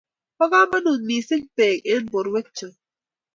[0.37, 2.67] Bo kamonut mising pek eng borwekcho